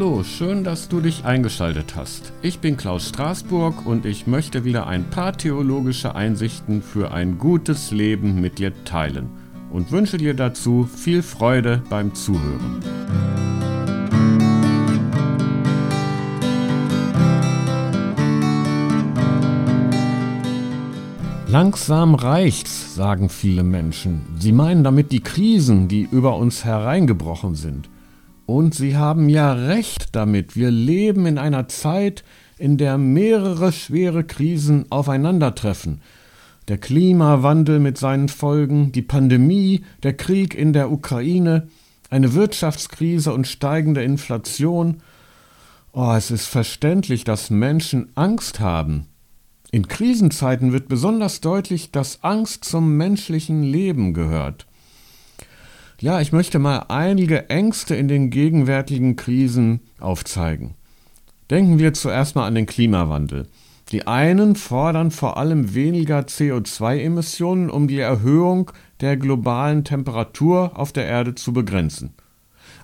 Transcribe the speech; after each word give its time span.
Hallo, 0.00 0.22
schön, 0.22 0.64
dass 0.64 0.88
du 0.88 1.02
dich 1.02 1.26
eingeschaltet 1.26 1.94
hast. 1.94 2.32
Ich 2.40 2.60
bin 2.60 2.78
Klaus 2.78 3.10
Straßburg 3.10 3.84
und 3.84 4.06
ich 4.06 4.26
möchte 4.26 4.64
wieder 4.64 4.86
ein 4.86 5.10
paar 5.10 5.36
theologische 5.36 6.14
Einsichten 6.14 6.80
für 6.80 7.12
ein 7.12 7.36
gutes 7.36 7.90
Leben 7.90 8.40
mit 8.40 8.58
dir 8.58 8.72
teilen 8.86 9.28
und 9.70 9.92
wünsche 9.92 10.16
dir 10.16 10.32
dazu 10.32 10.88
viel 10.90 11.22
Freude 11.22 11.82
beim 11.90 12.14
Zuhören. 12.14 12.80
Langsam 21.46 22.14
reicht's, 22.14 22.94
sagen 22.94 23.28
viele 23.28 23.64
Menschen. 23.64 24.22
Sie 24.38 24.52
meinen 24.52 24.82
damit 24.82 25.12
die 25.12 25.20
Krisen, 25.20 25.88
die 25.88 26.08
über 26.10 26.38
uns 26.38 26.64
hereingebrochen 26.64 27.54
sind. 27.54 27.90
Und 28.50 28.74
Sie 28.74 28.96
haben 28.96 29.28
ja 29.28 29.52
recht 29.52 30.08
damit. 30.10 30.56
Wir 30.56 30.72
leben 30.72 31.24
in 31.24 31.38
einer 31.38 31.68
Zeit, 31.68 32.24
in 32.58 32.78
der 32.78 32.98
mehrere 32.98 33.70
schwere 33.70 34.24
Krisen 34.24 34.86
aufeinandertreffen. 34.90 36.00
Der 36.66 36.76
Klimawandel 36.76 37.78
mit 37.78 37.96
seinen 37.96 38.28
Folgen, 38.28 38.90
die 38.90 39.02
Pandemie, 39.02 39.84
der 40.02 40.14
Krieg 40.14 40.56
in 40.56 40.72
der 40.72 40.90
Ukraine, 40.90 41.68
eine 42.10 42.34
Wirtschaftskrise 42.34 43.32
und 43.32 43.46
steigende 43.46 44.02
Inflation. 44.02 44.96
Oh, 45.92 46.12
es 46.16 46.32
ist 46.32 46.46
verständlich, 46.46 47.22
dass 47.22 47.50
Menschen 47.50 48.08
Angst 48.16 48.58
haben. 48.58 49.06
In 49.70 49.86
Krisenzeiten 49.86 50.72
wird 50.72 50.88
besonders 50.88 51.40
deutlich, 51.40 51.92
dass 51.92 52.24
Angst 52.24 52.64
zum 52.64 52.96
menschlichen 52.96 53.62
Leben 53.62 54.12
gehört. 54.12 54.66
Ja, 56.02 56.18
ich 56.22 56.32
möchte 56.32 56.58
mal 56.58 56.86
einige 56.88 57.50
Ängste 57.50 57.94
in 57.94 58.08
den 58.08 58.30
gegenwärtigen 58.30 59.16
Krisen 59.16 59.80
aufzeigen. 59.98 60.74
Denken 61.50 61.78
wir 61.78 61.92
zuerst 61.92 62.34
mal 62.36 62.46
an 62.46 62.54
den 62.54 62.64
Klimawandel. 62.64 63.48
Die 63.92 64.06
einen 64.06 64.56
fordern 64.56 65.10
vor 65.10 65.36
allem 65.36 65.74
weniger 65.74 66.20
CO2-Emissionen, 66.20 67.68
um 67.68 67.86
die 67.86 67.98
Erhöhung 67.98 68.70
der 69.02 69.18
globalen 69.18 69.84
Temperatur 69.84 70.72
auf 70.74 70.90
der 70.92 71.04
Erde 71.04 71.34
zu 71.34 71.52
begrenzen. 71.52 72.14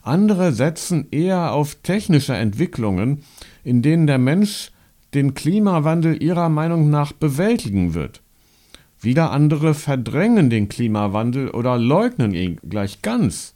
Andere 0.03 0.53
setzen 0.53 1.07
eher 1.11 1.53
auf 1.53 1.77
technische 1.77 2.35
Entwicklungen, 2.35 3.23
in 3.65 3.81
denen 3.81 4.07
der 4.07 4.19
Mensch 4.19 4.73
den 5.15 5.33
Klimawandel 5.33 6.23
ihrer 6.23 6.51
Meinung 6.51 6.91
nach 6.91 7.13
bewältigen 7.13 7.95
wird. 7.95 8.21
Wieder 9.07 9.31
andere 9.31 9.75
verdrängen 9.75 10.51
den 10.51 10.69
Klimawandel 10.69 11.51
oder 11.51 11.79
leugnen 11.79 12.35
ihn 12.35 12.59
gleich 12.69 13.03
ganz. 13.03 13.55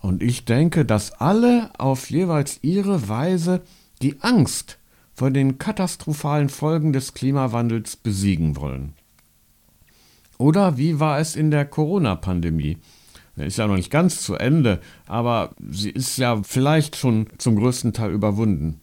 Und 0.00 0.20
ich 0.20 0.44
denke, 0.44 0.84
dass 0.84 1.20
alle 1.20 1.70
auf 1.78 2.10
jeweils 2.10 2.58
ihre 2.62 3.08
Weise 3.08 3.62
die 4.02 4.20
Angst 4.22 4.78
vor 5.14 5.30
den 5.30 5.58
katastrophalen 5.58 6.48
Folgen 6.48 6.92
des 6.92 7.14
Klimawandels 7.14 7.94
besiegen 7.94 8.56
wollen. 8.56 8.94
Oder 10.38 10.76
wie 10.76 10.98
war 10.98 11.20
es 11.20 11.36
in 11.36 11.52
der 11.52 11.64
Corona-Pandemie? 11.64 12.78
Ist 13.36 13.58
ja 13.58 13.68
noch 13.68 13.76
nicht 13.76 13.92
ganz 13.92 14.22
zu 14.22 14.34
Ende, 14.34 14.80
aber 15.06 15.54
sie 15.70 15.90
ist 15.90 16.18
ja 16.18 16.42
vielleicht 16.42 16.96
schon 16.96 17.28
zum 17.38 17.54
größten 17.54 17.92
Teil 17.92 18.10
überwunden. 18.10 18.80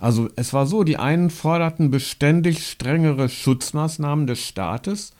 Also 0.00 0.28
es 0.34 0.54
war 0.54 0.66
so, 0.66 0.82
die 0.82 0.96
einen 0.96 1.28
forderten 1.28 1.90
beständig 1.90 2.66
strengere 2.66 3.28
Schutzmaßnahmen 3.28 4.26
des 4.26 4.40
Staates, 4.40 5.12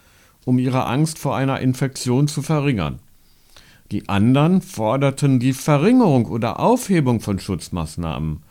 um 0.46 0.58
ihre 0.58 0.86
Angst 0.86 1.18
vor 1.18 1.36
einer 1.36 1.60
Infektion 1.60 2.26
zu 2.26 2.40
verringern. 2.40 2.98
Die 3.92 4.08
anderen 4.08 4.62
forderten 4.62 5.38
die 5.38 5.52
Verringerung 5.52 6.26
oder 6.26 6.60
Aufhebung 6.60 7.20
von 7.20 7.38
Schutzmaßnahmen. 7.38 8.42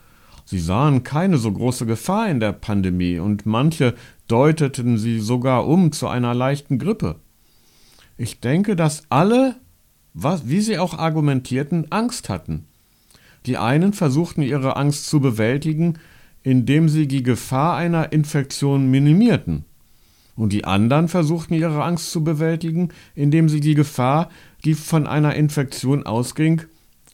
Sie 0.44 0.60
sahen 0.60 1.02
keine 1.02 1.38
so 1.38 1.50
große 1.50 1.86
Gefahr 1.86 2.28
in 2.28 2.40
der 2.40 2.52
Pandemie 2.52 3.18
und 3.18 3.46
manche 3.46 3.94
deuteten 4.28 4.98
sie 4.98 5.18
sogar 5.18 5.66
um 5.66 5.90
zu 5.90 6.06
einer 6.06 6.34
leichten 6.34 6.78
Grippe. 6.78 7.16
Ich 8.16 8.40
denke, 8.40 8.76
dass 8.76 9.04
alle, 9.08 9.56
was, 10.14 10.48
wie 10.48 10.60
sie 10.60 10.78
auch 10.78 10.94
argumentierten, 10.94 11.90
Angst 11.90 12.28
hatten. 12.28 12.66
Die 13.46 13.56
einen 13.56 13.94
versuchten 13.94 14.42
ihre 14.42 14.76
Angst 14.76 15.08
zu 15.08 15.20
bewältigen, 15.20 15.98
indem 16.42 16.88
sie 16.88 17.06
die 17.06 17.22
Gefahr 17.22 17.76
einer 17.76 18.12
Infektion 18.12 18.90
minimierten. 18.90 19.64
Und 20.36 20.52
die 20.52 20.64
anderen 20.64 21.08
versuchten 21.08 21.54
ihre 21.54 21.84
Angst 21.84 22.10
zu 22.12 22.24
bewältigen, 22.24 22.88
indem 23.14 23.48
sie 23.48 23.60
die 23.60 23.74
Gefahr, 23.74 24.30
die 24.64 24.74
von 24.74 25.06
einer 25.06 25.34
Infektion 25.34 26.06
ausging, 26.06 26.62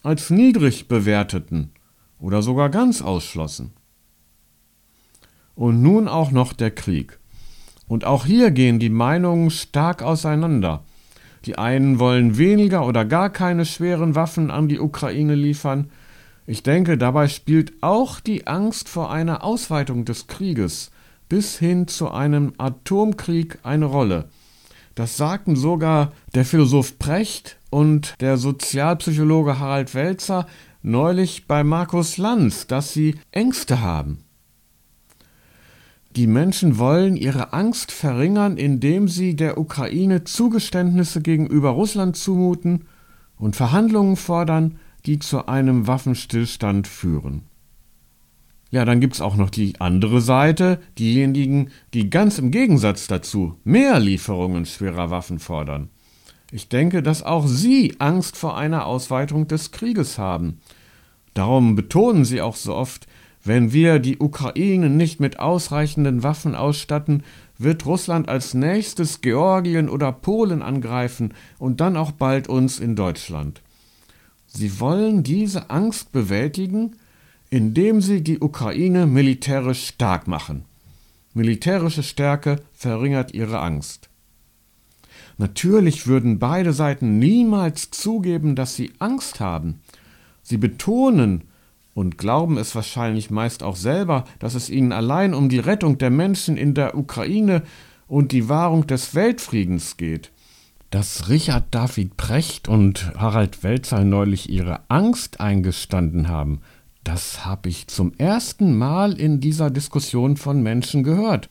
als 0.03 0.29
niedrig 0.29 0.87
bewerteten 0.87 1.71
oder 2.19 2.41
sogar 2.41 2.69
ganz 2.69 3.01
ausschlossen. 3.01 3.73
Und 5.55 5.81
nun 5.81 6.07
auch 6.07 6.31
noch 6.31 6.53
der 6.53 6.71
Krieg. 6.71 7.19
Und 7.87 8.05
auch 8.05 8.25
hier 8.25 8.51
gehen 8.51 8.79
die 8.79 8.89
Meinungen 8.89 9.49
stark 9.49 10.03
auseinander. 10.03 10.83
Die 11.45 11.57
einen 11.57 11.99
wollen 11.99 12.37
weniger 12.37 12.85
oder 12.85 13.05
gar 13.05 13.29
keine 13.29 13.65
schweren 13.65 14.15
Waffen 14.15 14.51
an 14.51 14.67
die 14.67 14.79
Ukraine 14.79 15.35
liefern, 15.35 15.89
ich 16.47 16.63
denke, 16.63 16.97
dabei 16.97 17.27
spielt 17.27 17.73
auch 17.81 18.21
die 18.21 18.47
Angst 18.47 18.87
vor 18.87 19.11
einer 19.11 19.43
Ausweitung 19.43 20.05
des 20.05 20.27
Krieges 20.27 20.91
bis 21.29 21.59
hin 21.59 21.87
zu 21.87 22.09
einem 22.09 22.53
Atomkrieg 22.57 23.59
eine 23.63 23.85
Rolle. 23.85 24.29
Das 24.95 25.17
sagten 25.17 25.57
sogar 25.57 26.13
der 26.33 26.45
Philosoph 26.45 26.97
Precht 26.97 27.57
und 27.69 28.15
der 28.21 28.37
Sozialpsychologe 28.37 29.59
Harald 29.59 29.93
Welzer 29.93 30.47
neulich 30.81 31.47
bei 31.47 31.65
Markus 31.65 32.17
Lanz, 32.17 32.65
dass 32.65 32.93
sie 32.93 33.15
Ängste 33.31 33.81
haben. 33.81 34.23
Die 36.15 36.27
Menschen 36.27 36.79
wollen 36.79 37.17
ihre 37.17 37.53
Angst 37.53 37.91
verringern, 37.91 38.57
indem 38.57 39.07
sie 39.07 39.35
der 39.35 39.59
Ukraine 39.59 40.23
Zugeständnisse 40.23 41.21
gegenüber 41.21 41.71
Russland 41.71 42.15
zumuten 42.15 42.85
und 43.37 43.55
Verhandlungen 43.55 44.15
fordern, 44.15 44.79
die 45.07 45.19
zu 45.19 45.47
einem 45.47 45.87
Waffenstillstand 45.87 46.87
führen. 46.87 47.43
Ja, 48.69 48.83
dann 48.83 48.99
gibt 48.99 49.13
es 49.15 49.21
auch 49.21 49.37
noch 49.37 49.49
die 49.49 49.79
andere 49.79 50.19
Seite, 50.19 50.79
diejenigen, 50.99 51.69
die 51.93 52.09
ganz 52.09 52.37
im 52.37 52.51
Gegensatz 52.51 53.07
dazu 53.07 53.55
mehr 53.63 53.99
Lieferungen 53.99 54.65
schwerer 54.65 55.09
Waffen 55.09 55.39
fordern. 55.39 55.89
Ich 56.51 56.67
denke, 56.67 57.01
dass 57.01 57.23
auch 57.23 57.47
sie 57.47 57.95
Angst 57.99 58.35
vor 58.35 58.57
einer 58.57 58.85
Ausweitung 58.85 59.47
des 59.47 59.71
Krieges 59.71 60.17
haben. 60.17 60.59
Darum 61.33 61.75
betonen 61.75 62.25
sie 62.25 62.41
auch 62.41 62.57
so 62.57 62.75
oft, 62.75 63.07
wenn 63.43 63.71
wir 63.71 63.99
die 63.99 64.17
Ukraine 64.17 64.89
nicht 64.89 65.21
mit 65.21 65.39
ausreichenden 65.39 66.23
Waffen 66.23 66.53
ausstatten, 66.53 67.23
wird 67.57 67.85
Russland 67.85 68.27
als 68.27 68.53
nächstes 68.53 69.21
Georgien 69.21 69.87
oder 69.87 70.11
Polen 70.11 70.61
angreifen 70.61 71.33
und 71.57 71.79
dann 71.79 71.95
auch 71.95 72.11
bald 72.11 72.49
uns 72.49 72.79
in 72.79 72.97
Deutschland. 72.97 73.61
Sie 74.57 74.79
wollen 74.79 75.21
diese 75.21 75.69
Angst 75.69 76.11
bewältigen, 76.11 76.95
indem 77.51 78.01
sie 78.01 78.23
die 78.23 78.39
Ukraine 78.39 79.05
militärisch 79.05 79.85
stark 79.85 80.27
machen. 80.27 80.65
Militärische 81.35 82.01
Stärke 82.01 82.55
verringert 82.73 83.35
ihre 83.35 83.59
Angst. 83.59 84.09
Natürlich 85.37 86.07
würden 86.07 86.39
beide 86.39 86.73
Seiten 86.73 87.19
niemals 87.19 87.91
zugeben, 87.91 88.55
dass 88.55 88.75
sie 88.75 88.93
Angst 88.97 89.39
haben. 89.39 89.79
Sie 90.41 90.57
betonen 90.57 91.43
und 91.93 92.17
glauben 92.17 92.57
es 92.57 92.73
wahrscheinlich 92.73 93.29
meist 93.29 93.61
auch 93.61 93.75
selber, 93.75 94.23
dass 94.39 94.55
es 94.55 94.71
ihnen 94.71 94.91
allein 94.91 95.35
um 95.35 95.49
die 95.49 95.59
Rettung 95.59 95.99
der 95.99 96.09
Menschen 96.09 96.57
in 96.57 96.73
der 96.73 96.97
Ukraine 96.97 97.61
und 98.07 98.31
die 98.31 98.49
Wahrung 98.49 98.87
des 98.87 99.13
Weltfriedens 99.13 99.97
geht 99.97 100.31
dass 100.89 101.29
Richard 101.29 101.65
David 101.71 102.17
Precht 102.17 102.67
und 102.67 103.11
Harald 103.17 103.63
Welzer 103.63 104.03
neulich 104.03 104.49
ihre 104.49 104.81
Angst 104.89 105.39
eingestanden 105.39 106.27
haben, 106.29 106.61
das 107.03 107.45
habe 107.45 107.69
ich 107.69 107.87
zum 107.87 108.13
ersten 108.17 108.77
Mal 108.77 109.19
in 109.19 109.39
dieser 109.39 109.69
Diskussion 109.69 110.37
von 110.37 110.61
Menschen 110.61 111.03
gehört. 111.03 111.49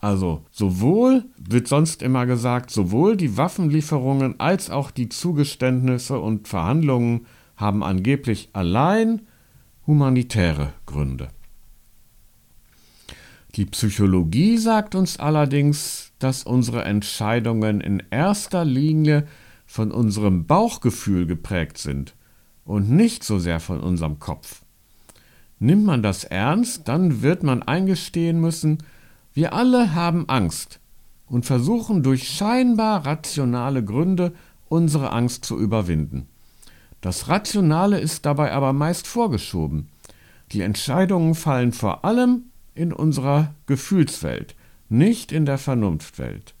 Also 0.00 0.44
sowohl, 0.52 1.24
wird 1.36 1.66
sonst 1.66 2.02
immer 2.02 2.26
gesagt, 2.26 2.70
sowohl 2.70 3.16
die 3.16 3.36
Waffenlieferungen 3.36 4.38
als 4.38 4.70
auch 4.70 4.90
die 4.92 5.08
Zugeständnisse 5.08 6.20
und 6.20 6.46
Verhandlungen 6.46 7.26
haben 7.56 7.82
angeblich 7.82 8.50
allein 8.52 9.22
humanitäre 9.86 10.72
Gründe. 10.86 11.28
Die 13.58 13.66
Psychologie 13.66 14.56
sagt 14.56 14.94
uns 14.94 15.18
allerdings, 15.18 16.12
dass 16.20 16.44
unsere 16.44 16.84
Entscheidungen 16.84 17.80
in 17.80 18.00
erster 18.08 18.64
Linie 18.64 19.26
von 19.66 19.90
unserem 19.90 20.46
Bauchgefühl 20.46 21.26
geprägt 21.26 21.76
sind 21.76 22.14
und 22.64 22.88
nicht 22.88 23.24
so 23.24 23.40
sehr 23.40 23.58
von 23.58 23.80
unserem 23.80 24.20
Kopf. 24.20 24.62
Nimmt 25.58 25.84
man 25.84 26.04
das 26.04 26.22
ernst, 26.22 26.86
dann 26.86 27.20
wird 27.22 27.42
man 27.42 27.64
eingestehen 27.64 28.40
müssen, 28.40 28.78
wir 29.34 29.52
alle 29.52 29.92
haben 29.92 30.28
Angst 30.28 30.78
und 31.26 31.44
versuchen 31.44 32.04
durch 32.04 32.28
scheinbar 32.28 33.06
rationale 33.06 33.84
Gründe 33.84 34.34
unsere 34.68 35.10
Angst 35.10 35.44
zu 35.44 35.58
überwinden. 35.58 36.28
Das 37.00 37.26
Rationale 37.26 37.98
ist 37.98 38.24
dabei 38.24 38.52
aber 38.52 38.72
meist 38.72 39.08
vorgeschoben. 39.08 39.88
Die 40.52 40.60
Entscheidungen 40.60 41.34
fallen 41.34 41.72
vor 41.72 42.04
allem 42.04 42.47
in 42.78 42.92
unserer 42.92 43.54
Gefühlswelt, 43.66 44.54
nicht 44.88 45.32
in 45.32 45.44
der 45.44 45.58
Vernunftwelt. 45.58 46.54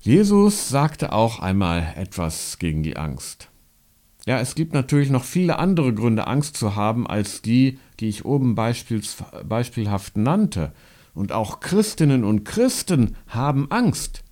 Jesus 0.00 0.68
sagte 0.68 1.12
auch 1.12 1.40
einmal 1.40 1.92
etwas 1.96 2.58
gegen 2.58 2.82
die 2.82 2.96
Angst. 2.96 3.50
Ja, 4.26 4.38
es 4.40 4.54
gibt 4.54 4.72
natürlich 4.72 5.10
noch 5.10 5.24
viele 5.24 5.58
andere 5.58 5.92
Gründe, 5.92 6.26
Angst 6.26 6.56
zu 6.56 6.76
haben, 6.76 7.06
als 7.06 7.42
die, 7.42 7.78
die 7.98 8.08
ich 8.08 8.24
oben 8.24 8.54
beispielhaft 8.54 10.16
nannte. 10.16 10.72
Und 11.14 11.32
auch 11.32 11.60
Christinnen 11.60 12.24
und 12.24 12.44
Christen 12.44 13.16
haben 13.26 13.70
Angst. 13.70 14.22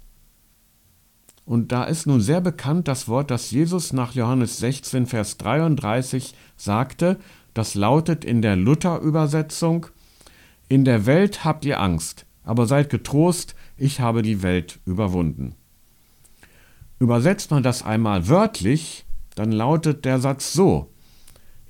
Und 1.45 1.73
da 1.73 1.85
ist 1.85 2.07
nun 2.07 2.21
sehr 2.21 2.41
bekannt 2.41 2.89
das 2.89 3.09
Wort, 3.09 3.31
das 3.31 3.51
Jesus 3.51 3.93
nach 3.93 4.15
Johannes 4.15 4.59
16, 4.59 5.07
Vers 5.07 5.39
33 5.39 6.35
sagte, 6.57 7.19
das 7.57 7.75
lautet 7.75 8.23
in 8.23 8.43
der 8.43 8.55
Luther-Übersetzung, 8.55 9.87
In 10.69 10.85
der 10.85 11.07
Welt 11.07 11.43
habt 11.43 11.65
ihr 11.65 11.81
Angst, 11.81 12.27
aber 12.45 12.67
seid 12.67 12.91
getrost, 12.91 13.55
ich 13.79 14.01
habe 14.01 14.21
die 14.21 14.43
Welt 14.43 14.79
überwunden. 14.85 15.55
Übersetzt 16.99 17.51
man 17.51 17.63
das 17.63 17.83
einmal 17.83 18.29
wörtlich, 18.29 19.07
dann 19.37 19.53
lautet 19.53 20.05
der 20.05 20.19
Satz 20.19 20.53
so, 20.53 20.91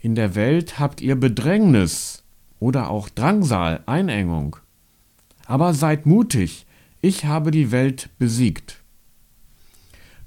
In 0.00 0.16
der 0.16 0.34
Welt 0.34 0.80
habt 0.80 1.00
ihr 1.00 1.14
Bedrängnis 1.14 2.24
oder 2.58 2.90
auch 2.90 3.08
Drangsal, 3.08 3.84
Einengung. 3.86 4.56
Aber 5.46 5.72
seid 5.72 6.04
mutig, 6.04 6.66
ich 7.00 7.26
habe 7.26 7.52
die 7.52 7.70
Welt 7.70 8.10
besiegt. 8.18 8.82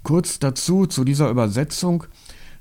Kurz 0.03 0.39
dazu 0.39 0.85
zu 0.85 1.03
dieser 1.03 1.29
Übersetzung. 1.29 2.05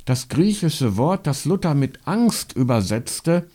Das 0.08 0.28
griechische 0.28 0.96
Wort, 0.96 1.26
das 1.26 1.44
Luther 1.44 1.74
mit 1.74 1.98
Angst 2.06 2.54
übersetzte, 2.54 3.46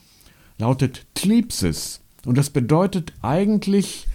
lautet 0.60 1.08
Thlipsis 1.16 2.02
und 2.28 2.38
das 2.38 2.52
bedeutet 2.52 3.12
eigentlich 3.24 4.06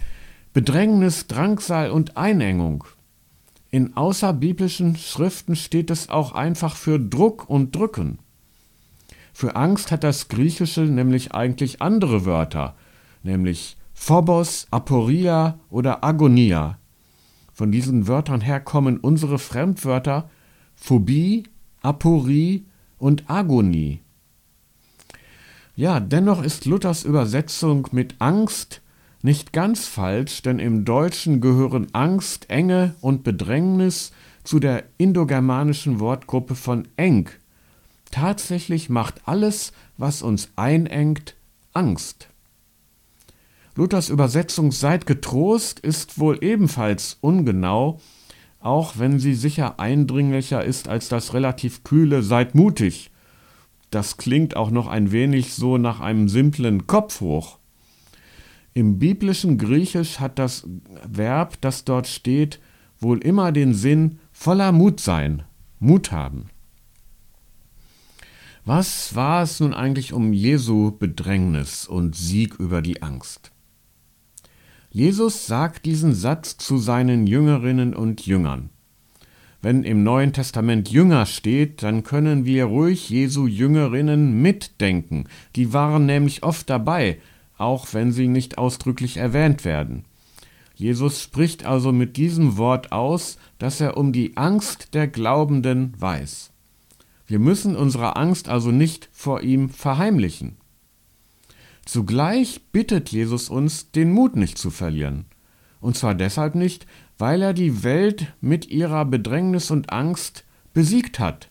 Bedrängnis, 0.53 1.27
Drangsal 1.27 1.91
und 1.91 2.15
Einengung. 2.15 2.85
In 3.71 3.97
außerbiblischen 3.97 4.95
Schriften 4.95 5.57
steht 5.57 5.91
es 5.91 6.07
auch 6.07 6.31
einfach 6.31 6.77
für 6.77 6.97
Druck 6.97 7.49
und 7.49 7.75
Drücken. 7.75 8.19
Für 9.33 9.57
Angst 9.57 9.91
hat 9.91 10.05
das 10.05 10.29
Griechische 10.29 10.83
nämlich 10.83 11.33
eigentlich 11.33 11.81
andere 11.81 12.23
Wörter, 12.23 12.77
nämlich 13.21 13.75
Phobos, 13.93 14.65
Aporia 14.71 15.59
oder 15.69 16.05
Agonia. 16.05 16.77
Von 17.51 17.73
diesen 17.73 18.07
Wörtern 18.07 18.39
her 18.39 18.61
kommen 18.61 18.97
unsere 18.97 19.39
Fremdwörter 19.39 20.29
Phobie, 20.73 21.43
Aporie 21.81 22.65
und 22.97 23.29
Agonie. 23.29 24.01
Ja, 25.75 25.99
dennoch 25.99 26.43
ist 26.43 26.65
Luthers 26.65 27.05
Übersetzung 27.05 27.87
mit 27.91 28.15
Angst 28.19 28.81
nicht 29.21 29.51
ganz 29.51 29.85
falsch, 29.87 30.41
denn 30.41 30.59
im 30.59 30.85
Deutschen 30.85 31.41
gehören 31.41 31.87
Angst, 31.93 32.49
Enge 32.49 32.95
und 33.01 33.23
Bedrängnis 33.23 34.11
zu 34.43 34.59
der 34.59 34.83
indogermanischen 34.97 35.99
Wortgruppe 35.99 36.55
von 36.55 36.87
eng. 36.95 37.29
Tatsächlich 38.11 38.89
macht 38.89 39.21
alles, 39.25 39.73
was 39.97 40.21
uns 40.21 40.49
einengt, 40.55 41.35
Angst. 41.73 42.29
Luthers 43.75 44.09
Übersetzung 44.09 44.71
Seid 44.71 45.05
getrost 45.05 45.79
ist 45.79 46.17
wohl 46.19 46.37
ebenfalls 46.41 47.17
ungenau, 47.21 47.99
auch 48.59 48.97
wenn 48.97 49.19
sie 49.19 49.33
sicher 49.33 49.79
eindringlicher 49.79 50.63
ist 50.63 50.87
als 50.87 51.09
das 51.09 51.33
relativ 51.33 51.83
kühle 51.83 52.23
Seid 52.23 52.55
mutig. 52.55 53.11
Das 53.91 54.17
klingt 54.17 54.55
auch 54.55 54.69
noch 54.69 54.87
ein 54.87 55.11
wenig 55.11 55.53
so 55.53 55.77
nach 55.77 55.99
einem 55.99 56.29
simplen 56.29 56.85
Kopf 56.85 57.21
hoch. 57.21 57.57
Im 58.73 58.99
biblischen 58.99 59.57
Griechisch 59.57 60.19
hat 60.19 60.37
das 60.37 60.67
Verb, 61.07 61.59
das 61.61 61.85
dort 61.85 62.07
steht, 62.07 62.59
wohl 62.99 63.19
immer 63.19 63.51
den 63.51 63.73
Sinn 63.73 64.19
voller 64.31 64.71
Mut 64.71 64.99
sein, 64.99 65.43
Mut 65.79 66.11
haben. 66.11 66.49
Was 68.65 69.15
war 69.15 69.41
es 69.41 69.59
nun 69.59 69.73
eigentlich 69.73 70.13
um 70.13 70.31
Jesu 70.33 70.91
Bedrängnis 70.91 71.87
und 71.87 72.15
Sieg 72.15 72.59
über 72.59 72.81
die 72.81 73.01
Angst? 73.01 73.51
Jesus 74.91 75.45
sagt 75.45 75.85
diesen 75.85 76.15
Satz 76.15 76.57
zu 76.57 76.77
seinen 76.77 77.27
Jüngerinnen 77.27 77.93
und 77.93 78.25
Jüngern. 78.25 78.71
Wenn 79.61 79.83
im 79.83 80.03
Neuen 80.03 80.33
Testament 80.33 80.89
Jünger 80.89 81.25
steht, 81.25 81.83
dann 81.83 82.03
können 82.03 82.45
wir 82.45 82.65
ruhig 82.65 83.09
Jesu 83.09 83.45
Jüngerinnen 83.45 84.41
mitdenken. 84.41 85.25
Die 85.55 85.73
waren 85.73 86.05
nämlich 86.05 86.43
oft 86.43 86.69
dabei, 86.69 87.19
auch 87.57 87.87
wenn 87.91 88.11
sie 88.11 88.27
nicht 88.27 88.57
ausdrücklich 88.57 89.17
erwähnt 89.17 89.63
werden. 89.63 90.05
Jesus 90.73 91.21
spricht 91.21 91.65
also 91.65 91.91
mit 91.91 92.15
diesem 92.15 92.57
Wort 92.57 92.91
aus, 92.91 93.37
dass 93.59 93.81
er 93.81 93.97
um 93.97 94.13
die 94.13 94.37
Angst 94.37 94.93
der 94.93 95.07
Glaubenden 95.07 95.93
weiß. 95.99 96.51
Wir 97.27 97.37
müssen 97.37 97.75
unsere 97.75 98.15
Angst 98.15 98.49
also 98.49 98.71
nicht 98.71 99.09
vor 99.11 99.41
ihm 99.41 99.69
verheimlichen. 99.69 100.55
Zugleich 101.89 102.61
bittet 102.71 103.09
Jesus 103.09 103.49
uns, 103.49 103.89
den 103.89 104.11
Mut 104.11 104.35
nicht 104.35 104.59
zu 104.59 104.69
verlieren. 104.69 105.25
Und 105.79 105.97
zwar 105.97 106.13
deshalb 106.13 106.53
nicht, 106.53 106.85
weil 107.17 107.41
er 107.41 107.53
die 107.53 107.83
Welt 107.83 108.31
mit 108.41 108.67
ihrer 108.67 109.05
Bedrängnis 109.05 109.71
und 109.71 109.91
Angst 109.91 110.45
besiegt 110.71 111.17
hat. 111.17 111.49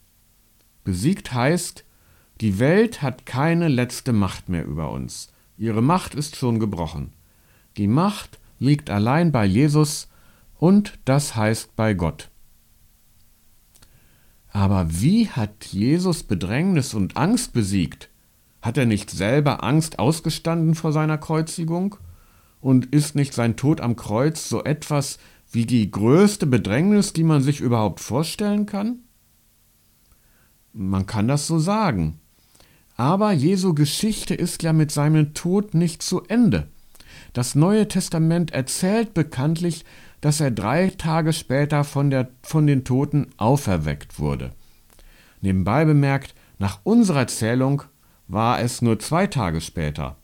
Besiegt 0.85 1.33
heißt, 1.33 1.85
die 2.41 2.61
Welt 2.61 3.03
hat 3.03 3.27
keine 3.27 3.67
letzte 3.67 4.13
Macht 4.13 4.49
mehr 4.49 4.65
über 4.65 4.93
uns. 4.93 5.33
Ihre 5.57 5.83
Macht 5.83 6.15
ist 6.15 6.37
schon 6.37 6.61
gebrochen. 6.61 7.15
Die 7.77 7.89
Macht 7.89 8.39
liegt 8.61 8.91
allein 8.91 9.33
bei 9.33 9.45
Jesus 9.45 10.07
und 10.55 11.01
das 11.05 11.35
heißt 11.35 11.75
bei 11.75 11.95
Gott. 11.95 12.31
Aber 14.51 14.87
wie 14.89 15.29
hat 15.29 15.65
Jesus 15.65 16.23
Bedrängnis 16.23 16.95
und 16.95 17.17
Angst 17.17 17.53
besiegt? 17.53 18.09
Hat 18.61 18.77
er 18.77 18.87
nicht 18.87 19.11
selber 19.11 19.63
Angst 19.63 19.99
ausgestanden 19.99 20.75
vor 20.75 20.93
seiner 20.93 21.19
Kreuzigung? 21.19 21.97
Und 22.61 22.87
ist 22.87 23.15
nicht 23.15 23.35
sein 23.35 23.57
Tod 23.57 23.81
am 23.81 23.95
Kreuz 23.95 24.49
so 24.49 24.65
etwas 24.65 25.19
wie 25.51 25.65
die 25.65 25.91
größte 25.91 26.47
Bedrängnis, 26.47 27.13
die 27.13 27.25
man 27.25 27.43
sich 27.43 27.61
überhaupt 27.61 28.01
vorstellen 28.01 28.67
kann? 28.67 29.01
Man 30.73 31.07
kann 31.07 31.29
das 31.29 31.47
so 31.47 31.59
sagen. 31.59 32.21
Aber 32.97 33.33
Jesu 33.33 33.75
Geschichte 33.75 34.35
ist 34.35 34.63
ja 34.65 34.73
mit 34.73 34.91
seinem 34.91 35.35
Tod 35.35 35.73
nicht 35.75 36.03
zu 36.03 36.23
Ende. 36.25 36.67
Das 37.33 37.55
Neue 37.55 37.87
Testament 37.87 38.51
erzählt 38.51 39.15
bekanntlich, 39.15 39.85
dass 40.21 40.41
er 40.41 40.51
drei 40.51 40.89
Tage 40.91 41.33
später 41.33 41.85
von, 41.85 42.11
der, 42.11 42.29
von 42.43 42.67
den 42.67 42.85
Toten 42.85 43.29
auferweckt 43.37 44.19
wurde. 44.19 44.51
Nebenbei 45.41 45.85
bemerkt, 45.85 46.35
nach 46.59 46.81
unserer 46.83 47.29
Zählung 47.29 47.83
war 48.29 48.61
es 48.61 48.83
nur 48.83 48.99
zwei 48.99 49.27
Tage 49.27 49.61
später. 49.61 50.17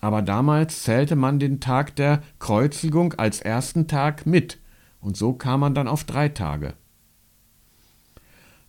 Aber 0.00 0.22
damals 0.22 0.82
zählte 0.82 1.16
man 1.16 1.38
den 1.38 1.60
Tag 1.60 1.94
der 1.96 2.22
Kreuzigung 2.38 3.14
als 3.14 3.40
ersten 3.40 3.86
Tag 3.86 4.24
mit, 4.24 4.58
und 5.00 5.16
so 5.16 5.32
kam 5.34 5.60
man 5.60 5.74
dann 5.74 5.88
auf 5.88 6.04
drei 6.04 6.28
Tage. 6.28 6.74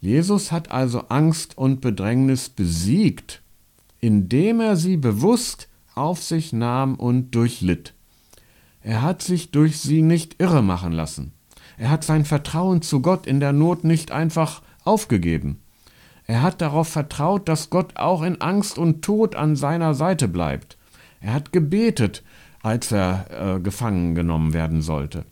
Jesus 0.01 0.51
hat 0.51 0.71
also 0.71 1.07
Angst 1.09 1.57
und 1.57 1.79
Bedrängnis 1.79 2.49
besiegt, 2.49 3.41
indem 3.99 4.59
er 4.59 4.75
sie 4.75 4.97
bewusst 4.97 5.69
auf 5.93 6.23
sich 6.23 6.51
nahm 6.51 6.95
und 6.95 7.35
durchlitt. 7.35 7.93
Er 8.81 9.03
hat 9.03 9.21
sich 9.21 9.51
durch 9.51 9.79
sie 9.79 10.01
nicht 10.01 10.41
irre 10.41 10.63
machen 10.63 10.91
lassen. 10.91 11.33
Er 11.77 11.91
hat 11.91 12.03
sein 12.03 12.25
Vertrauen 12.25 12.81
zu 12.81 13.01
Gott 13.01 13.27
in 13.27 13.39
der 13.39 13.53
Not 13.53 13.83
nicht 13.83 14.11
einfach 14.11 14.63
aufgegeben. 14.83 15.61
Er 16.31 16.43
hat 16.43 16.61
darauf 16.61 16.87
vertraut, 16.87 17.49
dass 17.49 17.69
Gott 17.69 17.97
auch 17.97 18.21
in 18.21 18.39
Angst 18.39 18.77
und 18.77 19.01
Tod 19.01 19.35
an 19.35 19.57
seiner 19.57 19.93
Seite 19.93 20.29
bleibt. 20.29 20.77
Er 21.19 21.33
hat 21.33 21.51
gebetet, 21.51 22.23
als 22.63 22.93
er 22.93 23.25
äh, 23.57 23.59
gefangen 23.59 24.15
genommen 24.15 24.53
werden 24.53 24.81
sollte. 24.81 25.25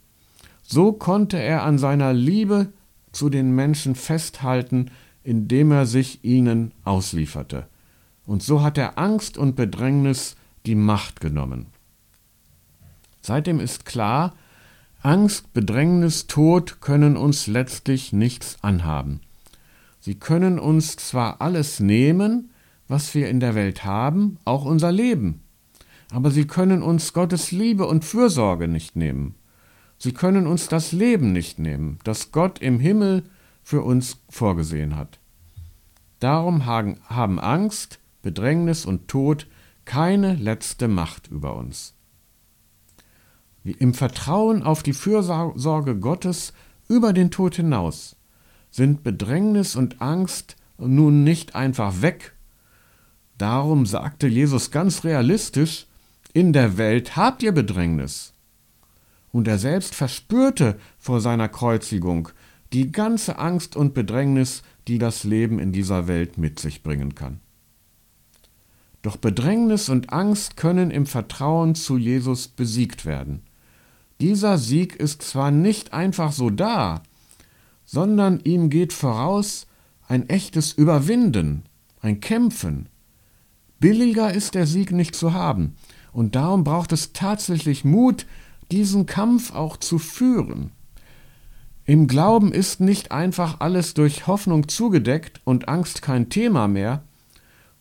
So 0.61 0.91
konnte 0.91 1.37
er 1.37 1.63
an 1.63 1.77
seiner 1.77 2.11
Liebe 2.11 2.73
zu 3.13 3.29
den 3.29 3.55
Menschen 3.55 3.95
festhalten, 3.95 4.91
indem 5.23 5.71
er 5.71 5.85
sich 5.85 6.21
ihnen 6.25 6.73
auslieferte. 6.83 7.67
Und 8.25 8.43
so 8.43 8.61
hat 8.61 8.77
er 8.77 8.97
Angst 8.97 9.37
und 9.37 9.55
Bedrängnis 9.55 10.35
die 10.65 10.75
Macht 10.75 11.21
genommen. 11.21 11.67
Seitdem 13.21 13.61
ist 13.61 13.85
klar, 13.85 14.33
Angst, 15.01 15.53
Bedrängnis, 15.53 16.27
Tod 16.27 16.81
können 16.81 17.15
uns 17.15 17.47
letztlich 17.47 18.11
nichts 18.11 18.57
anhaben. 18.61 19.21
Sie 19.99 20.15
können 20.15 20.59
uns 20.59 20.95
zwar 20.95 21.41
alles 21.41 21.79
nehmen, 21.79 22.51
was 22.87 23.13
wir 23.13 23.29
in 23.29 23.39
der 23.39 23.53
Welt 23.55 23.83
haben, 23.83 24.37
auch 24.45 24.65
unser 24.65 24.91
Leben, 24.91 25.43
aber 26.11 26.31
sie 26.31 26.47
können 26.47 26.81
uns 26.81 27.13
Gottes 27.13 27.51
Liebe 27.51 27.85
und 27.85 28.05
Fürsorge 28.05 28.67
nicht 28.67 28.95
nehmen. 28.95 29.35
Sie 29.97 30.13
können 30.13 30.47
uns 30.47 30.69
das 30.69 30.93
Leben 30.93 31.33
nicht 31.33 31.59
nehmen, 31.59 31.99
das 32.03 32.31
Gott 32.31 32.59
im 32.59 32.79
Himmel 32.79 33.23
für 33.61 33.83
uns 33.83 34.17
vorgesehen 34.29 34.95
hat. 34.95 35.19
Darum 36.19 36.65
haben 36.65 37.39
Angst, 37.39 37.99
Bedrängnis 38.21 38.85
und 38.85 39.07
Tod 39.07 39.47
keine 39.85 40.35
letzte 40.35 40.87
Macht 40.87 41.27
über 41.27 41.55
uns. 41.55 41.93
Im 43.63 43.93
Vertrauen 43.93 44.63
auf 44.63 44.81
die 44.83 44.93
Fürsorge 44.93 45.99
Gottes 45.99 46.53
über 46.87 47.13
den 47.13 47.29
Tod 47.29 47.55
hinaus 47.55 48.15
sind 48.71 49.03
Bedrängnis 49.03 49.75
und 49.75 50.01
Angst 50.01 50.55
nun 50.77 51.23
nicht 51.23 51.55
einfach 51.55 52.01
weg. 52.01 52.33
Darum 53.37 53.85
sagte 53.85 54.27
Jesus 54.27 54.71
ganz 54.71 55.03
realistisch, 55.03 55.87
in 56.33 56.53
der 56.53 56.77
Welt 56.77 57.15
habt 57.15 57.41
ihr 57.41 57.51
Bedrängnis. 57.51 58.33
Und 59.31 59.47
er 59.47 59.57
selbst 59.57 59.95
verspürte 59.95 60.77
vor 60.97 61.21
seiner 61.21 61.49
Kreuzigung 61.49 62.29
die 62.73 62.91
ganze 62.91 63.39
Angst 63.39 63.75
und 63.75 63.93
Bedrängnis, 63.93 64.63
die 64.87 64.97
das 64.97 65.23
Leben 65.23 65.59
in 65.59 65.71
dieser 65.71 66.07
Welt 66.07 66.37
mit 66.37 66.59
sich 66.59 66.83
bringen 66.83 67.15
kann. 67.15 67.39
Doch 69.01 69.17
Bedrängnis 69.17 69.89
und 69.89 70.11
Angst 70.11 70.57
können 70.57 70.91
im 70.91 71.05
Vertrauen 71.05 71.75
zu 71.75 71.97
Jesus 71.97 72.47
besiegt 72.47 73.05
werden. 73.05 73.41
Dieser 74.19 74.57
Sieg 74.57 74.95
ist 74.97 75.21
zwar 75.21 75.51
nicht 75.51 75.93
einfach 75.93 76.33
so 76.33 76.49
da, 76.49 77.01
sondern 77.91 78.39
ihm 78.41 78.69
geht 78.69 78.93
voraus 78.93 79.65
ein 80.07 80.29
echtes 80.29 80.73
Überwinden, 80.73 81.63
ein 82.01 82.19
Kämpfen. 82.19 82.87
Billiger 83.79 84.31
ist 84.31 84.53
der 84.53 84.67
Sieg 84.67 84.91
nicht 84.91 85.15
zu 85.15 85.33
haben, 85.33 85.75
und 86.11 86.35
darum 86.35 86.63
braucht 86.63 86.91
es 86.91 87.13
tatsächlich 87.13 87.83
Mut, 87.85 88.27
diesen 88.71 89.07
Kampf 89.07 89.55
auch 89.55 89.75
zu 89.75 89.97
führen. 89.97 90.71
Im 91.85 92.05
Glauben 92.05 92.51
ist 92.51 92.79
nicht 92.79 93.11
einfach 93.11 93.59
alles 93.59 93.95
durch 93.95 94.27
Hoffnung 94.27 94.67
zugedeckt 94.67 95.41
und 95.43 95.67
Angst 95.67 96.03
kein 96.03 96.29
Thema 96.29 96.67
mehr, 96.67 97.01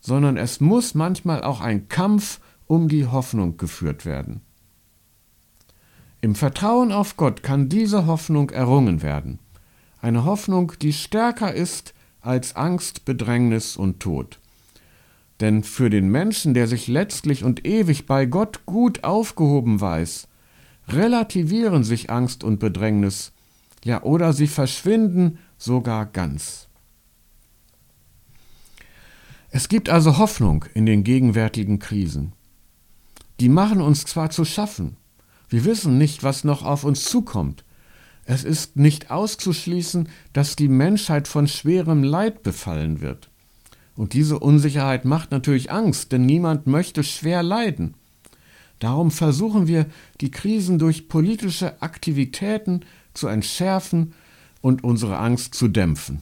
sondern 0.01 0.39
es 0.39 0.61
muss 0.61 0.95
manchmal 0.95 1.45
auch 1.45 1.61
ein 1.61 1.89
Kampf 1.89 2.41
um 2.67 2.89
die 2.89 3.07
Hoffnung 3.07 3.59
geführt 3.59 4.07
werden. 4.07 4.41
Im 6.23 6.35
Vertrauen 6.35 6.93
auf 6.93 7.19
Gott 7.19 7.43
kann 7.43 7.69
diese 7.69 8.07
Hoffnung 8.07 8.49
errungen 8.49 9.03
werden. 9.03 9.39
Eine 10.01 10.25
Hoffnung, 10.25 10.73
die 10.81 10.93
stärker 10.93 11.53
ist 11.53 11.95
als 12.21 12.57
Angst, 12.57 13.05
Bedrängnis 13.05 13.77
und 13.77 14.01
Tod. 14.01 14.39
Denn 15.41 15.63
für 15.63 15.91
den 15.91 16.09
Menschen, 16.11 16.55
der 16.55 16.67
sich 16.67 16.89
letztlich 16.89 17.45
und 17.45 17.67
ewig 17.67 18.07
bei 18.07 18.27
Gott 18.27 18.67
gut 18.67 19.05
aufgehoben 19.05 19.81
weiß, 19.81 20.29
relativieren 20.89 21.85
sich 21.85 22.11
Angst 22.11 22.43
und 22.45 22.59
Bedrängnis, 22.59 23.33
ja 23.85 24.03
oder 24.03 24.33
sie 24.33 24.47
verschwinden 24.49 25.39
sogar 25.57 26.07
ganz. 26.07 26.69
Es 29.51 29.69
gibt 29.69 29.89
also 29.89 30.19
Hoffnung 30.19 30.65
in 30.75 30.87
den 30.87 31.05
gegenwärtigen 31.05 31.79
Krisen. 31.79 32.33
Die 33.41 33.49
machen 33.49 33.81
uns 33.81 34.05
zwar 34.05 34.31
zu 34.31 34.45
schaffen, 34.45 34.97
wir 35.49 35.65
wissen 35.65 35.97
nicht, 35.97 36.23
was 36.23 36.45
noch 36.45 36.63
auf 36.63 36.85
uns 36.85 37.05
zukommt. 37.05 37.65
Es 38.31 38.45
ist 38.45 38.77
nicht 38.77 39.11
auszuschließen, 39.11 40.07
dass 40.35 40.55
die 40.55 40.69
Menschheit 40.69 41.27
von 41.29 41.49
schwerem 41.49 42.03
Leid 42.03 42.43
befallen 42.43 43.01
wird. 43.01 43.31
Und 43.97 44.13
diese 44.13 44.39
Unsicherheit 44.39 45.07
macht 45.07 45.31
natürlich 45.31 45.73
Angst, 45.73 46.13
denn 46.13 46.27
niemand 46.27 46.67
möchte 46.67 47.05
schwer 47.05 47.43
leiden. 47.43 47.95
Darum 48.81 49.11
versuchen 49.11 49.67
wir, 49.67 49.87
die 50.21 50.31
Krisen 50.31 50.79
durch 50.79 51.09
politische 51.09 51.81
Aktivitäten 51.81 52.85
zu 53.15 53.29
entschärfen 53.29 54.13
und 54.61 54.85
unsere 54.85 55.17
Angst 55.17 55.55
zu 55.55 55.67
dämpfen. 55.67 56.21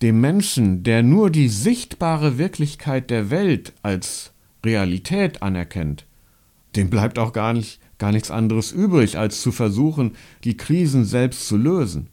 Dem 0.00 0.22
Menschen, 0.22 0.84
der 0.84 1.02
nur 1.02 1.28
die 1.28 1.50
sichtbare 1.50 2.38
Wirklichkeit 2.38 3.10
der 3.10 3.28
Welt 3.28 3.74
als 3.82 4.32
Realität 4.64 5.42
anerkennt, 5.42 6.06
dem 6.76 6.88
bleibt 6.88 7.18
auch 7.18 7.34
gar, 7.34 7.52
nicht, 7.52 7.78
gar 8.02 8.10
nichts 8.10 8.32
anderes 8.32 8.72
übrig, 8.72 9.16
als 9.16 9.42
zu 9.42 9.52
versuchen, 9.52 10.16
die 10.42 10.56
Krisen 10.56 11.04
selbst 11.04 11.46
zu 11.46 11.56
lösen. 11.56 12.08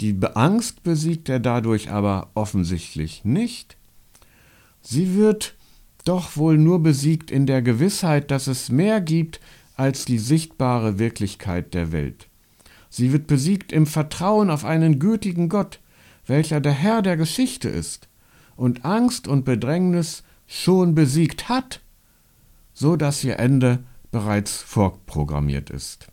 Die 0.00 0.16
Angst 0.34 0.84
besiegt 0.84 1.28
er 1.28 1.40
dadurch 1.40 1.90
aber 1.90 2.30
offensichtlich 2.34 3.24
nicht. 3.24 3.76
Sie 4.82 5.16
wird 5.16 5.56
doch 6.04 6.36
wohl 6.36 6.56
nur 6.58 6.80
besiegt 6.80 7.32
in 7.32 7.46
der 7.46 7.60
Gewissheit, 7.60 8.30
dass 8.30 8.46
es 8.46 8.68
mehr 8.68 9.00
gibt 9.00 9.40
als 9.74 10.04
die 10.04 10.18
sichtbare 10.18 11.00
Wirklichkeit 11.00 11.74
der 11.74 11.90
Welt. 11.90 12.28
Sie 12.88 13.12
wird 13.12 13.26
besiegt 13.26 13.72
im 13.72 13.86
Vertrauen 13.86 14.48
auf 14.48 14.64
einen 14.64 15.00
gütigen 15.00 15.48
Gott, 15.48 15.80
welcher 16.24 16.60
der 16.60 16.70
Herr 16.70 17.02
der 17.02 17.16
Geschichte 17.16 17.68
ist 17.68 18.06
und 18.54 18.84
Angst 18.84 19.26
und 19.26 19.44
Bedrängnis 19.44 20.22
schon 20.46 20.94
besiegt 20.94 21.48
hat 21.48 21.80
so 22.80 22.96
dass 22.96 23.22
ihr 23.24 23.38
Ende 23.38 23.80
bereits 24.10 24.56
vorprogrammiert 24.62 25.70
ist. 25.70 26.08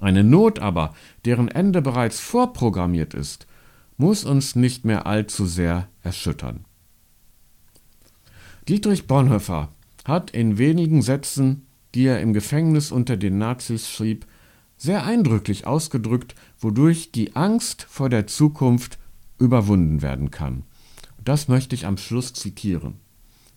Eine 0.00 0.24
Not 0.24 0.58
aber, 0.58 0.94
deren 1.24 1.48
Ende 1.48 1.80
bereits 1.80 2.20
vorprogrammiert 2.20 3.14
ist, 3.14 3.46
muss 3.96 4.24
uns 4.24 4.56
nicht 4.56 4.84
mehr 4.84 5.06
allzu 5.06 5.46
sehr 5.46 5.88
erschüttern. 6.02 6.64
Dietrich 8.68 9.06
Bonhoeffer 9.06 9.68
hat 10.04 10.30
in 10.30 10.58
wenigen 10.58 11.02
Sätzen, 11.02 11.66
die 11.94 12.06
er 12.06 12.20
im 12.20 12.32
Gefängnis 12.32 12.90
unter 12.90 13.16
den 13.16 13.38
Nazis 13.38 13.88
schrieb, 13.88 14.26
sehr 14.76 15.04
eindrücklich 15.04 15.66
ausgedrückt, 15.66 16.34
wodurch 16.58 17.12
die 17.12 17.36
Angst 17.36 17.86
vor 17.88 18.08
der 18.08 18.26
Zukunft 18.26 18.98
überwunden 19.38 20.02
werden 20.02 20.30
kann. 20.30 20.64
Das 21.24 21.48
möchte 21.48 21.74
ich 21.74 21.86
am 21.86 21.96
Schluss 21.96 22.32
zitieren 22.32 22.98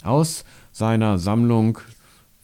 aus 0.04 0.46
seiner 0.72 1.18
Sammlung 1.18 1.80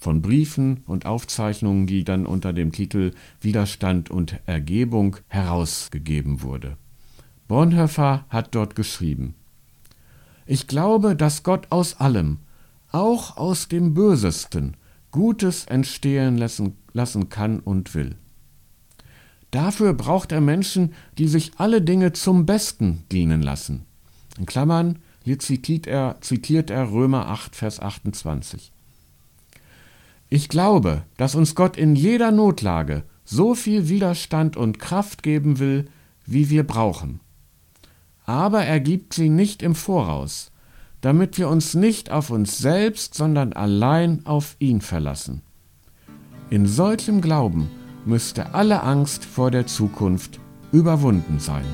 von 0.04 0.22
Briefen 0.22 0.84
und 0.86 1.06
Aufzeichnungen, 1.06 1.88
die 1.88 2.04
dann 2.04 2.26
unter 2.26 2.54
dem 2.54 2.72
Titel 2.72 3.12
Widerstand 3.42 4.12
und 4.12 4.40
Ergebung 4.46 5.16
herausgegeben 5.28 6.42
wurde. 6.42 6.78
Bonhoeffer 7.48 8.26
hat 8.30 8.54
dort 8.54 8.76
geschrieben 8.76 9.34
Ich 10.46 10.68
glaube, 10.68 11.16
dass 11.16 11.44
Gott 11.44 11.68
aus 11.72 12.00
allem, 12.00 12.40
auch 12.92 13.38
aus 13.38 13.70
dem 13.70 13.94
Bösesten, 13.94 14.76
Gutes 15.12 15.66
entstehen 15.66 16.38
lassen, 16.38 16.76
lassen 16.92 17.30
kann 17.30 17.60
und 17.60 17.96
will. 17.96 18.16
Dafür 19.52 19.94
braucht 19.94 20.32
er 20.32 20.42
Menschen, 20.42 20.94
die 21.18 21.28
sich 21.28 21.52
alle 21.58 21.82
Dinge 21.82 22.12
zum 22.12 22.46
Besten 22.46 23.04
dienen 23.12 23.42
lassen. 23.42 23.86
In 24.38 24.48
Klammern, 24.48 25.00
hier 25.24 25.40
zitiert 25.40 25.88
er, 25.88 26.18
zitiert 26.22 26.72
er 26.72 26.92
Römer 26.92 27.28
8, 27.28 27.56
Vers 27.56 27.80
28. 27.80 28.74
Ich 30.36 30.50
glaube, 30.50 31.04
dass 31.16 31.36
uns 31.36 31.54
Gott 31.54 31.78
in 31.78 31.96
jeder 31.96 32.32
Notlage 32.32 33.04
so 33.24 33.54
viel 33.54 33.88
Widerstand 33.88 34.58
und 34.58 34.80
Kraft 34.80 35.22
geben 35.22 35.60
will, 35.60 35.86
wie 36.26 36.50
wir 36.50 36.66
brauchen. 36.66 37.20
Aber 38.26 38.64
er 38.64 38.80
gibt 38.80 39.14
sie 39.14 39.30
nicht 39.30 39.62
im 39.62 39.76
Voraus, 39.76 40.52
damit 41.02 41.38
wir 41.38 41.50
uns 41.50 41.76
nicht 41.76 42.10
auf 42.10 42.32
uns 42.32 42.58
selbst, 42.58 43.14
sondern 43.14 43.54
allein 43.54 44.26
auf 44.26 44.56
ihn 44.58 44.82
verlassen. 44.82 45.44
In 46.50 46.66
solchem 46.66 47.22
Glauben 47.22 47.70
müsste 48.04 48.56
alle 48.56 48.82
Angst 48.82 49.26
vor 49.26 49.52
der 49.52 49.68
Zukunft 49.68 50.40
überwunden 50.72 51.38
sein. 51.38 51.66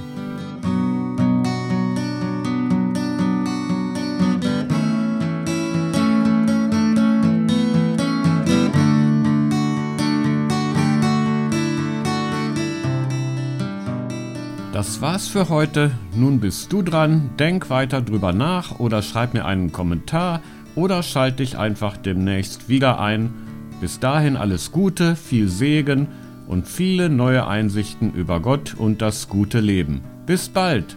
Das 14.79 15.01
war's 15.01 15.27
für 15.27 15.49
heute. 15.49 15.91
Nun 16.15 16.39
bist 16.39 16.71
du 16.71 16.81
dran. 16.81 17.31
Denk 17.37 17.69
weiter 17.69 18.01
drüber 18.01 18.31
nach 18.31 18.79
oder 18.79 19.01
schreib 19.01 19.33
mir 19.33 19.43
einen 19.43 19.73
Kommentar 19.73 20.39
oder 20.73 21.03
schalt 21.03 21.39
dich 21.39 21.57
einfach 21.57 21.97
demnächst 21.97 22.69
wieder 22.69 22.97
ein. 23.01 23.33
Bis 23.81 23.99
dahin 23.99 24.37
alles 24.37 24.71
Gute, 24.71 25.17
viel 25.17 25.49
Segen 25.49 26.07
und 26.47 26.65
viele 26.65 27.09
neue 27.09 27.45
Einsichten 27.45 28.13
über 28.13 28.39
Gott 28.39 28.73
und 28.73 29.01
das 29.01 29.27
gute 29.27 29.59
Leben. 29.59 29.99
Bis 30.25 30.47
bald! 30.47 30.95